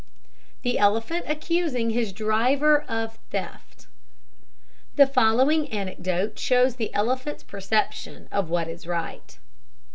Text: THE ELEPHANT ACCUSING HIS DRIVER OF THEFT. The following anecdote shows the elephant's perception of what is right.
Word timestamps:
THE 0.63 0.79
ELEPHANT 0.79 1.25
ACCUSING 1.27 1.91
HIS 1.91 2.11
DRIVER 2.11 2.81
OF 2.89 3.19
THEFT. 3.29 3.85
The 4.95 5.05
following 5.05 5.71
anecdote 5.71 6.39
shows 6.39 6.77
the 6.77 6.91
elephant's 6.91 7.43
perception 7.43 8.27
of 8.31 8.49
what 8.49 8.67
is 8.67 8.87
right. 8.87 9.37